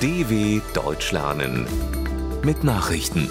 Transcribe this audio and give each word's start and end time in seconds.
DW 0.00 0.60
Deutsch 0.74 1.10
lernen 1.10 1.66
mit 2.44 2.62
Nachrichten. 2.62 3.28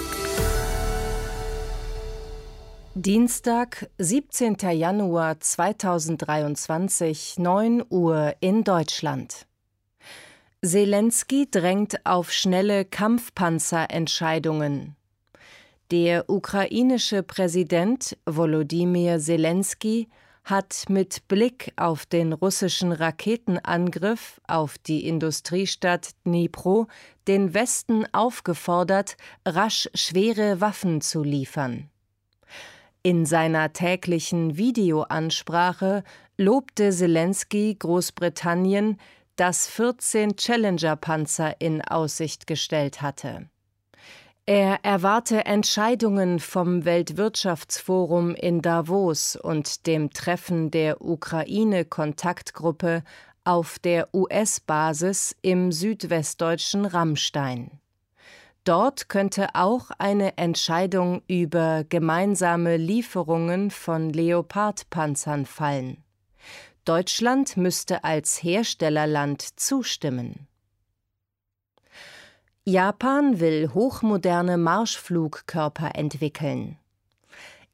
Dienstag, 2.93 3.87
17. 3.99 4.57
Januar 4.73 5.39
2023, 5.39 7.35
9 7.37 7.85
Uhr 7.89 8.35
in 8.41 8.65
Deutschland. 8.65 9.47
Zelensky 10.61 11.47
drängt 11.49 12.05
auf 12.05 12.33
schnelle 12.33 12.83
Kampfpanzerentscheidungen. 12.83 14.97
Der 15.89 16.29
ukrainische 16.29 17.23
Präsident 17.23 18.17
Volodymyr 18.25 19.19
Zelensky 19.19 20.09
hat 20.49 20.85
mit 20.87 21.27
Blick 21.27 21.73
auf 21.75 22.05
den 22.05 22.31
russischen 22.31 22.91
Raketenangriff 22.91 24.39
auf 24.47 24.77
die 24.77 25.05
Industriestadt 25.05 26.11
Dnipro 26.25 26.87
den 27.27 27.53
Westen 27.53 28.05
aufgefordert, 28.13 29.17
rasch 29.45 29.89
schwere 29.93 30.61
Waffen 30.61 31.01
zu 31.01 31.21
liefern. 31.21 31.89
In 33.03 33.25
seiner 33.25 33.73
täglichen 33.73 34.57
Videoansprache 34.57 36.03
lobte 36.37 36.91
Zelensky 36.91 37.75
Großbritannien, 37.77 38.99
das 39.35 39.67
14 39.67 40.35
Challenger-Panzer 40.35 41.59
in 41.59 41.81
Aussicht 41.81 42.47
gestellt 42.47 43.01
hatte. 43.01 43.49
Er 44.49 44.85
erwarte 44.85 45.43
Entscheidungen 45.43 46.39
vom 46.39 46.85
Weltwirtschaftsforum 46.85 48.33
in 48.33 48.61
Davos 48.61 49.35
und 49.35 49.85
dem 49.87 50.11
Treffen 50.11 50.71
der 50.71 51.01
Ukraine-Kontaktgruppe 51.01 53.03
auf 53.43 53.77
der 53.77 54.07
US-Basis 54.13 55.35
im 55.41 55.73
südwestdeutschen 55.73 56.85
Rammstein. 56.85 57.81
Dort 58.63 59.09
könnte 59.09 59.49
auch 59.53 59.91
eine 59.97 60.37
Entscheidung 60.37 61.23
über 61.27 61.83
gemeinsame 61.83 62.77
Lieferungen 62.77 63.69
von 63.69 64.11
Leopardpanzern 64.11 65.45
fallen. 65.45 66.05
Deutschland 66.85 67.57
müsste 67.57 68.05
als 68.05 68.41
Herstellerland 68.41 69.59
zustimmen. 69.59 70.47
Japan 72.69 73.39
will 73.39 73.69
hochmoderne 73.73 74.57
Marschflugkörper 74.57 75.91
entwickeln. 75.95 76.77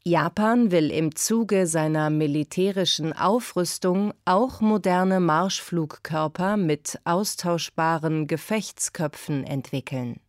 Japan 0.06 0.70
will 0.70 0.92
im 0.92 1.16
Zuge 1.16 1.66
seiner 1.66 2.12
militärischen 2.12 3.12
Aufrüstung 3.12 4.14
auch 4.24 4.62
moderne 4.62 5.20
Marschflugkörper 5.20 6.58
mit 6.58 7.00
austauschbaren 7.06 8.28
Gefechtsköpfen 8.28 9.44
entwickeln. 9.46 10.20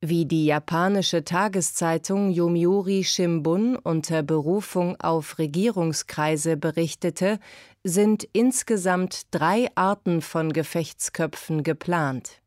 Wie 0.00 0.24
die 0.24 0.46
japanische 0.46 1.22
Tageszeitung 1.22 2.30
Yomiuri 2.30 3.04
Shimbun 3.04 3.76
unter 3.76 4.22
Berufung 4.22 4.98
auf 4.98 5.38
Regierungskreise 5.38 6.56
berichtete, 6.56 7.38
sind 7.84 8.26
insgesamt 8.32 9.26
drei 9.30 9.68
Arten 9.74 10.22
von 10.22 10.54
Gefechtsköpfen 10.54 11.62
geplant 11.62 12.41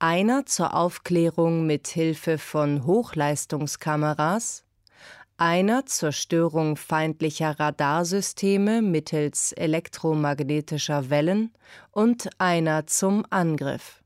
einer 0.00 0.46
zur 0.46 0.74
Aufklärung 0.74 1.66
mit 1.66 1.86
Hilfe 1.86 2.38
von 2.38 2.86
Hochleistungskameras, 2.86 4.64
einer 5.36 5.86
zur 5.86 6.12
Störung 6.12 6.76
feindlicher 6.76 7.58
Radarsysteme 7.60 8.82
mittels 8.82 9.52
elektromagnetischer 9.52 11.10
Wellen 11.10 11.52
und 11.92 12.30
einer 12.38 12.86
zum 12.86 13.24
Angriff. 13.30 14.02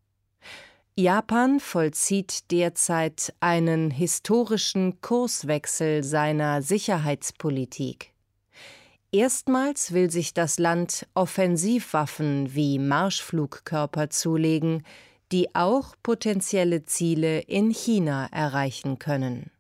Japan 0.97 1.59
vollzieht 1.59 2.51
derzeit 2.51 3.33
einen 3.41 3.91
historischen 3.91 5.01
Kurswechsel 5.01 6.05
seiner 6.05 6.63
Sicherheitspolitik. 6.63 8.13
Erstmals 9.11 9.92
will 9.92 10.11
sich 10.11 10.35
das 10.35 10.58
Land 10.58 11.07
Offensivwaffen 11.14 12.55
wie 12.55 12.80
Marschflugkörper 12.80 14.11
zulegen, 14.11 14.85
die 15.33 15.55
auch 15.55 15.95
potenzielle 16.02 16.85
Ziele 16.85 17.40
in 17.40 17.70
China 17.70 18.29
erreichen 18.30 18.98
können. 18.98 19.51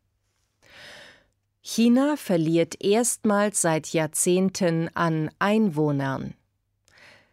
China 1.62 2.16
verliert 2.16 2.84
erstmals 2.84 3.62
seit 3.62 3.92
Jahrzehnten 3.94 4.90
an 4.94 5.30
Einwohnern. 5.38 6.34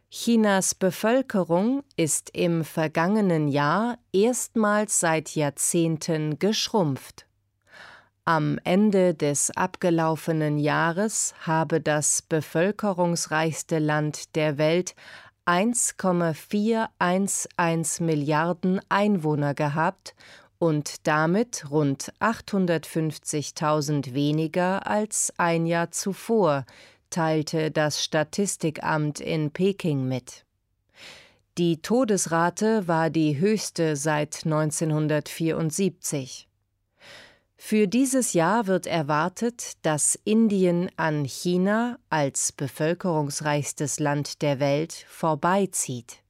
Chinas 0.09 0.75
Bevölkerung 0.75 1.84
ist 1.96 2.31
im 2.34 2.64
vergangenen 2.64 3.47
Jahr 3.47 3.97
erstmals 4.12 5.00
seit 5.00 5.36
Jahrzehnten 5.36 6.38
geschrumpft. 6.38 7.25
Am 8.25 8.59
Ende 8.63 9.13
des 9.13 9.52
abgelaufenen 9.52 10.58
Jahres 10.58 11.34
habe 11.42 11.81
das 11.81 12.22
bevölkerungsreichste 12.22 13.80
Land 13.80 14.36
der 14.36 14.58
Welt 14.58 14.96
1,411 15.46 18.00
Milliarden 18.00 18.81
Einwohner 18.90 19.53
gehabt 19.53 20.16
und 20.59 21.07
damit 21.07 21.72
rund 21.72 22.13
850.000 22.19 24.13
weniger 24.13 24.85
als 24.85 25.34
ein 25.38 25.66
Jahr 25.66 25.91
zuvor, 25.91 26.66
teilte 27.09 27.72
das 27.72 28.03
Statistikamt 28.03 29.19
in 29.19 29.51
Peking 29.51 30.07
mit. 30.07 30.46
Die 31.57 31.81
Todesrate 31.81 32.88
war 32.88 33.09
die 33.09 33.40
höchste 33.40 33.96
seit 33.96 34.46
1974. 34.46 36.47
Für 37.64 37.88
dieses 37.88 38.34
Jahr 38.34 38.66
wird 38.66 38.88
erwartet, 38.88 39.74
dass 39.84 40.20
Indien 40.26 40.90
an 40.98 41.24
China 41.24 42.00
als 42.10 42.52
bevölkerungsreichstes 42.52 44.00
Land 44.00 44.42
der 44.42 44.60
Welt 44.60 45.06
vorbeizieht. 45.08 46.24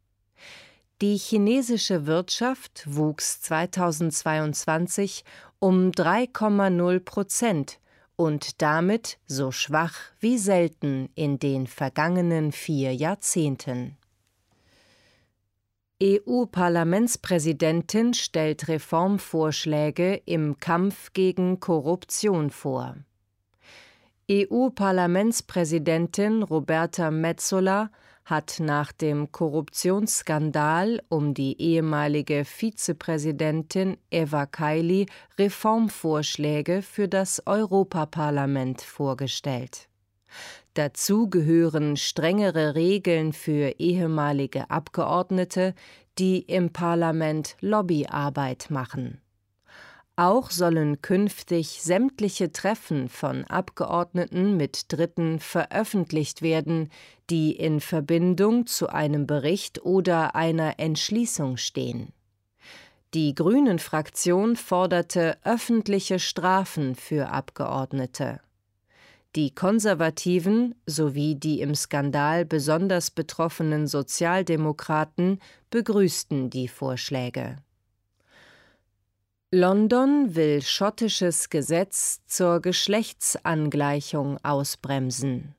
Die 1.01 1.17
chinesische 1.17 2.05
Wirtschaft 2.05 2.83
wuchs 2.85 3.41
2022 3.41 5.23
um 5.57 5.91
3,0 5.91 6.99
Prozent 6.99 7.79
und 8.17 8.61
damit 8.61 9.17
so 9.25 9.51
schwach 9.51 9.95
wie 10.19 10.37
selten 10.37 11.09
in 11.15 11.39
den 11.39 11.65
vergangenen 11.65 12.51
vier 12.51 12.93
Jahrzehnten. 12.93 13.97
EU-Parlamentspräsidentin 16.01 18.15
stellt 18.15 18.67
Reformvorschläge 18.67 20.19
im 20.25 20.57
Kampf 20.57 21.13
gegen 21.13 21.59
Korruption 21.59 22.49
vor. 22.49 22.95
EU-Parlamentspräsidentin 24.31 26.41
Roberta 26.41 27.11
Metsola 27.11 27.91
hat 28.25 28.55
nach 28.59 28.91
dem 28.91 29.31
Korruptionsskandal 29.31 31.03
um 31.09 31.35
die 31.35 31.61
ehemalige 31.61 32.45
Vizepräsidentin 32.45 33.97
Eva 34.09 34.47
Kaili 34.47 35.05
Reformvorschläge 35.37 36.81
für 36.81 37.07
das 37.07 37.45
Europaparlament 37.45 38.81
vorgestellt. 38.81 39.87
Dazu 40.73 41.29
gehören 41.29 41.97
strengere 41.97 42.75
Regeln 42.75 43.33
für 43.33 43.79
ehemalige 43.79 44.69
Abgeordnete, 44.69 45.75
die 46.17 46.39
im 46.39 46.71
Parlament 46.71 47.57
Lobbyarbeit 47.59 48.69
machen. 48.69 49.21
Auch 50.15 50.51
sollen 50.51 51.01
künftig 51.01 51.81
sämtliche 51.81 52.51
Treffen 52.51 53.09
von 53.09 53.45
Abgeordneten 53.45 54.55
mit 54.55 54.91
Dritten 54.91 55.39
veröffentlicht 55.39 56.41
werden, 56.41 56.89
die 57.29 57.53
in 57.53 57.79
Verbindung 57.79 58.67
zu 58.67 58.87
einem 58.87 59.25
Bericht 59.25 59.83
oder 59.83 60.35
einer 60.35 60.79
Entschließung 60.79 61.57
stehen. 61.57 62.13
Die 63.13 63.35
Grünen-Fraktion 63.35 64.55
forderte 64.55 65.37
öffentliche 65.43 66.19
Strafen 66.19 66.95
für 66.95 67.29
Abgeordnete. 67.29 68.39
Die 69.35 69.55
Konservativen 69.55 70.75
sowie 70.85 71.35
die 71.35 71.61
im 71.61 71.73
Skandal 71.73 72.43
besonders 72.43 73.11
betroffenen 73.11 73.87
Sozialdemokraten 73.87 75.39
begrüßten 75.69 76.49
die 76.49 76.67
Vorschläge. 76.67 77.55
London 79.51 80.35
will 80.35 80.61
schottisches 80.61 81.49
Gesetz 81.49 82.21
zur 82.25 82.61
Geschlechtsangleichung 82.61 84.37
ausbremsen. 84.43 85.55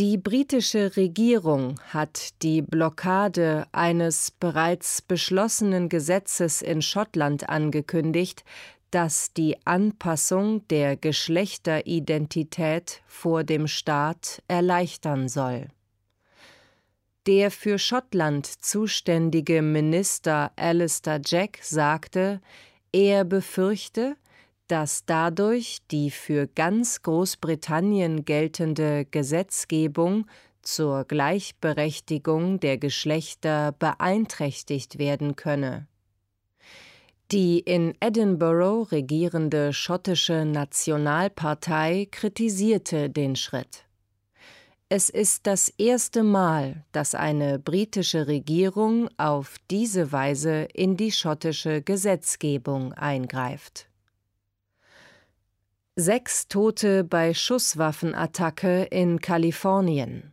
Die 0.00 0.16
britische 0.16 0.96
Regierung 0.96 1.78
hat 1.90 2.40
die 2.40 2.62
Blockade 2.62 3.66
eines 3.70 4.30
bereits 4.30 5.02
beschlossenen 5.02 5.90
Gesetzes 5.90 6.62
in 6.62 6.80
Schottland 6.80 7.50
angekündigt, 7.50 8.42
das 8.90 9.34
die 9.34 9.58
Anpassung 9.66 10.66
der 10.68 10.96
Geschlechteridentität 10.96 13.02
vor 13.06 13.44
dem 13.44 13.66
Staat 13.66 14.42
erleichtern 14.48 15.28
soll. 15.28 15.68
Der 17.26 17.50
für 17.50 17.78
Schottland 17.78 18.46
zuständige 18.46 19.60
Minister 19.60 20.50
Alistair 20.56 21.20
Jack 21.22 21.58
sagte, 21.60 22.40
er 22.90 23.24
befürchte, 23.24 24.16
dass 24.70 25.04
dadurch 25.04 25.78
die 25.90 26.12
für 26.12 26.46
ganz 26.46 27.02
Großbritannien 27.02 28.24
geltende 28.24 29.04
Gesetzgebung 29.04 30.26
zur 30.62 31.04
Gleichberechtigung 31.04 32.60
der 32.60 32.78
Geschlechter 32.78 33.72
beeinträchtigt 33.72 34.98
werden 34.98 35.34
könne. 35.34 35.88
Die 37.32 37.58
in 37.58 37.94
Edinburgh 38.00 38.90
regierende 38.92 39.72
schottische 39.72 40.44
Nationalpartei 40.44 42.06
kritisierte 42.10 43.10
den 43.10 43.34
Schritt. 43.34 43.84
Es 44.88 45.08
ist 45.08 45.46
das 45.46 45.68
erste 45.68 46.22
Mal, 46.24 46.84
dass 46.92 47.14
eine 47.14 47.58
britische 47.58 48.26
Regierung 48.26 49.08
auf 49.16 49.56
diese 49.70 50.10
Weise 50.12 50.68
in 50.74 50.96
die 50.96 51.12
schottische 51.12 51.82
Gesetzgebung 51.82 52.92
eingreift. 52.92 53.89
Sechs 56.02 56.48
Tote 56.48 57.04
bei 57.04 57.34
Schusswaffenattacke 57.34 58.84
in 58.84 59.20
Kalifornien. 59.20 60.32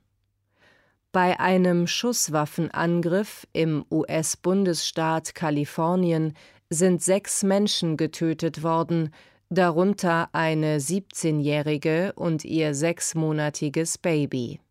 Bei 1.11 1.41
einem 1.41 1.87
Schusswaffenangriff 1.87 3.45
im 3.51 3.83
US-Bundesstaat 3.91 5.35
Kalifornien 5.35 6.35
sind 6.69 7.03
sechs 7.03 7.43
Menschen 7.43 7.97
getötet 7.97 8.63
worden, 8.63 9.13
darunter 9.49 10.29
eine 10.31 10.77
17-jährige 10.77 12.13
und 12.13 12.45
ihr 12.45 12.73
sechsmonatiges 12.73 13.97
Baby. 13.97 14.61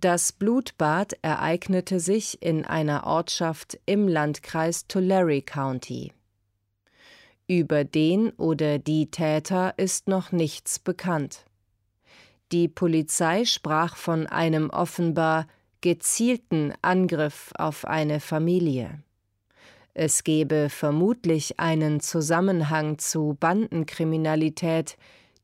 Das 0.00 0.32
Blutbad 0.32 1.18
ereignete 1.20 2.00
sich 2.00 2.40
in 2.40 2.64
einer 2.64 3.06
Ortschaft 3.06 3.78
im 3.84 4.08
Landkreis 4.08 4.86
Tulare 4.86 5.42
County. 5.42 6.14
Über 7.50 7.84
den 7.84 8.28
oder 8.32 8.78
die 8.78 9.10
Täter 9.10 9.72
ist 9.78 10.06
noch 10.06 10.32
nichts 10.32 10.78
bekannt. 10.78 11.46
Die 12.52 12.68
Polizei 12.68 13.46
sprach 13.46 13.96
von 13.96 14.26
einem 14.26 14.68
offenbar 14.68 15.46
gezielten 15.80 16.74
Angriff 16.82 17.52
auf 17.56 17.86
eine 17.86 18.20
Familie. 18.20 19.02
Es 19.94 20.24
gebe 20.24 20.68
vermutlich 20.68 21.58
einen 21.58 22.00
Zusammenhang 22.00 22.98
zu 22.98 23.36
Bandenkriminalität, 23.40 24.98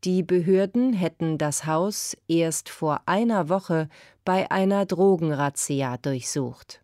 die 0.05 0.23
Behörden 0.23 0.93
hätten 0.93 1.39
das 1.39 1.65
Haus 1.65 2.19
erst 2.29 2.69
vor 2.69 3.01
einer 3.07 3.49
Woche 3.49 3.89
bei 4.27 4.51
einer 4.51 4.85
Drogenrazzia 4.85 5.97
durchsucht. 5.97 6.84